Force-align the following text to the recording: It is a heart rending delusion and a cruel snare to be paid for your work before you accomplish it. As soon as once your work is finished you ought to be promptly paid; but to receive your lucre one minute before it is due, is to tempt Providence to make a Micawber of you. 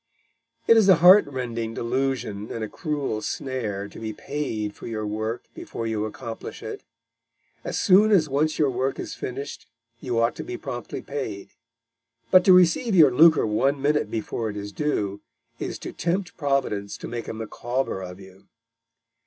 It 0.65 0.77
is 0.77 0.89
a 0.89 0.95
heart 0.95 1.27
rending 1.27 1.75
delusion 1.75 2.49
and 2.51 2.63
a 2.63 2.67
cruel 2.67 3.21
snare 3.21 3.87
to 3.87 3.99
be 3.99 4.13
paid 4.13 4.73
for 4.73 4.87
your 4.87 5.05
work 5.05 5.43
before 5.53 5.85
you 5.85 6.05
accomplish 6.05 6.63
it. 6.63 6.81
As 7.63 7.79
soon 7.79 8.09
as 8.11 8.27
once 8.27 8.57
your 8.57 8.71
work 8.71 8.97
is 8.97 9.13
finished 9.13 9.67
you 9.99 10.19
ought 10.19 10.35
to 10.37 10.43
be 10.43 10.57
promptly 10.57 11.03
paid; 11.03 11.49
but 12.31 12.43
to 12.45 12.51
receive 12.51 12.95
your 12.95 13.13
lucre 13.13 13.45
one 13.45 13.79
minute 13.79 14.09
before 14.09 14.49
it 14.49 14.57
is 14.57 14.71
due, 14.71 15.21
is 15.59 15.77
to 15.77 15.93
tempt 15.93 16.35
Providence 16.35 16.97
to 16.97 17.07
make 17.07 17.27
a 17.27 17.33
Micawber 17.35 18.01
of 18.01 18.19
you. 18.19 18.47